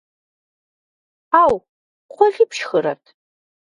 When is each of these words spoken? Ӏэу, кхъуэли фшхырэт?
Ӏэу, 1.29 1.55
кхъуэли 2.07 2.43
фшхырэт? 2.49 3.03